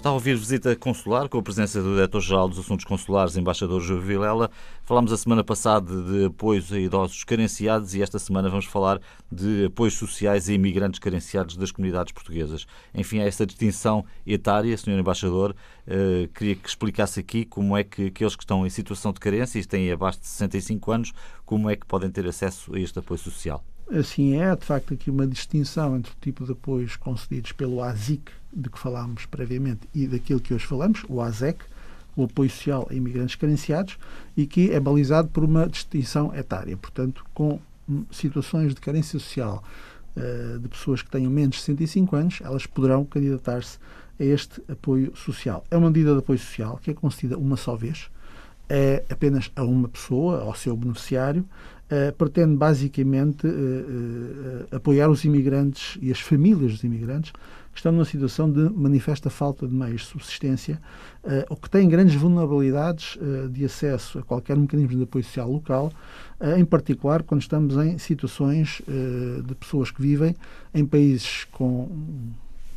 [0.00, 4.00] Está a ouvir visita consular com a presença do Diretor-Geral dos Assuntos Consulares, Embaixador Júlio
[4.00, 4.50] Vilela.
[4.82, 8.98] Falámos a semana passada de apoios a idosos carenciados e esta semana vamos falar
[9.30, 12.66] de apoios sociais a imigrantes carenciados das comunidades portuguesas.
[12.94, 14.98] Enfim, há essa distinção etária, Sr.
[14.98, 15.54] Embaixador.
[15.86, 19.58] Uh, queria que explicasse aqui como é que aqueles que estão em situação de carência
[19.58, 21.12] e têm abaixo de 65 anos,
[21.44, 23.62] como é que podem ter acesso a este apoio social.
[23.92, 28.30] Assim é, de facto, aqui uma distinção entre o tipo de apoios concedidos pelo ASIC,
[28.52, 31.64] de que falámos previamente, e daquilo que hoje falamos, o ASEC,
[32.16, 33.98] o apoio social a imigrantes carenciados,
[34.36, 36.76] e que é balizado por uma distinção etária.
[36.76, 37.60] Portanto, com
[38.12, 39.64] situações de carência social
[40.16, 43.78] uh, de pessoas que tenham menos de 65 anos, elas poderão candidatar-se
[44.18, 45.64] a este apoio social.
[45.70, 48.08] É uma medida de apoio social que é concedida uma só vez,
[48.68, 51.44] é apenas a uma pessoa, ao seu beneficiário,
[51.90, 57.32] uh, pretende basicamente uh, apoiar os imigrantes e as famílias dos imigrantes
[57.72, 60.80] que estão numa situação de manifesta falta de meios de subsistência
[61.48, 63.16] ou que têm grandes vulnerabilidades
[63.52, 65.92] de acesso a qualquer mecanismo de apoio social local,
[66.56, 68.82] em particular quando estamos em situações
[69.46, 70.34] de pessoas que vivem
[70.74, 71.88] em países com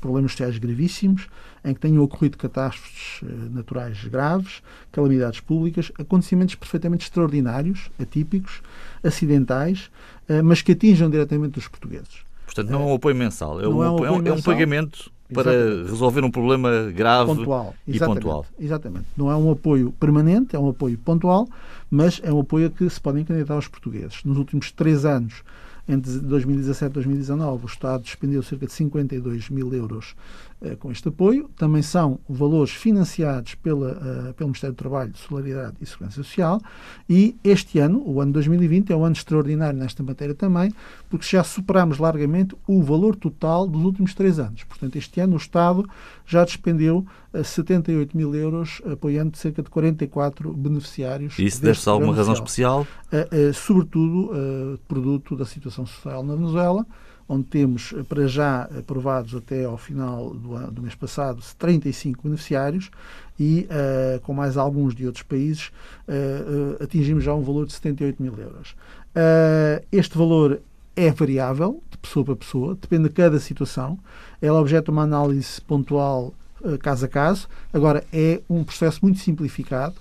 [0.00, 1.28] problemas sociais gravíssimos,
[1.64, 8.62] em que tenham ocorrido catástrofes eh, naturais graves, calamidades públicas, acontecimentos perfeitamente extraordinários, atípicos,
[9.02, 9.90] acidentais,
[10.28, 12.22] eh, mas que atinjam diretamente os portugueses.
[12.46, 15.52] Portanto, não é um apoio mensal, é, um, é um, apoio é um, pagamento para
[15.52, 15.90] exatamente.
[15.90, 18.46] resolver um problema grave pontual, e exatamente, pontual.
[18.58, 19.06] Exatamente.
[19.16, 21.46] Não é um apoio permanente, é um apoio pontual,
[21.90, 24.24] mas é um apoio a que se podem candidatar aos portugueses.
[24.24, 25.42] Nos últimos três anos,
[25.88, 30.14] entre 2017 e 2019, o Estado despendeu cerca de 52 mil euros
[30.78, 31.48] com este apoio.
[31.56, 36.60] Também são valores financiados pela, uh, pelo Ministério do Trabalho, Solidariedade e Segurança Social.
[37.08, 40.72] E este ano, o ano 2020, é um ano extraordinário nesta matéria também,
[41.08, 44.64] porque já superamos largamente o valor total dos últimos três anos.
[44.64, 45.88] Portanto, este ano o Estado
[46.26, 47.06] já despendeu
[47.42, 51.38] 78 mil euros, apoiando cerca de 44 beneficiários.
[51.38, 52.86] E isso deve-se a alguma razão especial?
[53.54, 56.86] Sobretudo, produto da situação social na Venezuela,
[57.28, 62.90] onde temos para já aprovados até ao final do, do mês passado 35 beneficiários
[63.38, 63.68] e
[64.22, 65.70] com mais alguns de outros países
[66.80, 68.74] atingimos já um valor de 78 mil euros.
[69.92, 70.60] este valor
[70.96, 73.96] é variável de pessoa para pessoa, depende de cada situação.
[74.42, 76.34] Ela objeto uma análise pontual
[76.64, 77.48] eh, caso a caso.
[77.72, 79.94] Agora, é um processo muito simplificado,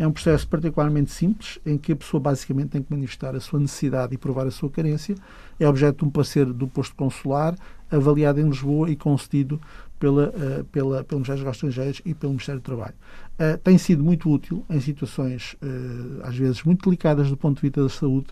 [0.00, 3.60] é um processo particularmente simples, em que a pessoa basicamente tem que manifestar a sua
[3.60, 5.14] necessidade e provar a sua carência.
[5.58, 7.54] É objeto de um parceiro do posto consular,
[7.90, 9.60] avaliado em Lisboa e concedido
[9.98, 12.94] pela, uh, pela, pelo Ministério dos Estrangeiros e pelo Ministério do Trabalho.
[13.34, 17.60] Uh, tem sido muito útil em situações, uh, às vezes, muito delicadas do ponto de
[17.60, 18.28] vista da saúde,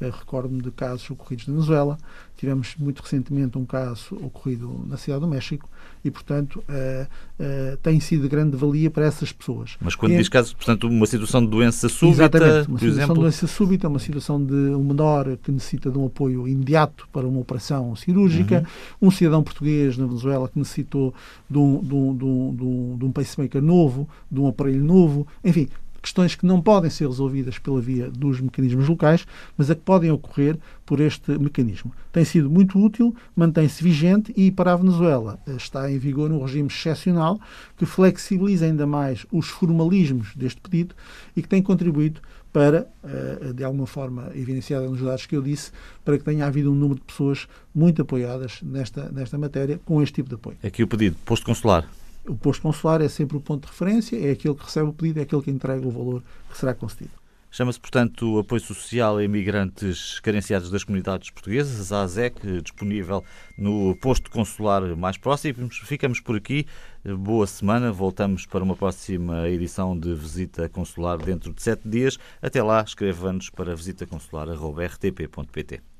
[0.00, 1.98] Recordo-me de casos ocorridos na Venezuela.
[2.36, 5.68] Tivemos muito recentemente um caso ocorrido na Cidade do México
[6.02, 7.06] e, portanto, uh,
[7.38, 9.76] uh, tem sido de grande valia para essas pessoas.
[9.80, 13.14] Mas quando e, diz caso, portanto, uma situação de doença súbita, exatamente, uma situação exemplo...
[13.14, 17.26] de doença súbita, uma situação de um menor que necessita de um apoio imediato para
[17.26, 18.64] uma operação cirúrgica,
[19.00, 19.08] uhum.
[19.08, 21.12] um cidadão português na Venezuela que necessitou
[21.48, 25.68] de um, de um, de um, de um pacemaker novo, de um aparelho novo, enfim,
[26.00, 30.10] questões que não podem ser resolvidas pela via dos mecanismos locais, mas a que podem
[30.10, 31.92] ocorrer por este mecanismo.
[32.12, 36.42] Tem sido muito útil, mantém-se vigente e para a Venezuela eh, está em vigor um
[36.42, 37.38] regime excepcional
[37.76, 40.94] que flexibiliza ainda mais os formalismos deste pedido
[41.36, 42.20] e que tem contribuído
[42.52, 45.70] para, eh, de alguma forma, evidenciada nos dados que eu disse,
[46.04, 50.14] para que tenha havido um número de pessoas muito apoiadas nesta, nesta matéria com este
[50.14, 50.56] tipo de apoio.
[50.62, 51.88] Aqui o pedido, posto consular,
[52.30, 55.18] o posto consular é sempre o ponto de referência, é aquele que recebe o pedido,
[55.18, 57.10] é aquele que entrega o valor que será concedido.
[57.52, 63.24] Chama-se, portanto, Apoio Social a Imigrantes Carenciados das Comunidades Portuguesas, a ASEC, disponível
[63.58, 65.68] no posto consular mais próximo.
[65.68, 66.64] Ficamos por aqui.
[67.04, 67.90] Boa semana.
[67.90, 72.20] Voltamos para uma próxima edição de Visita Consular dentro de sete dias.
[72.40, 75.99] Até lá, escreva-nos para visitaconsular.rtp.pt.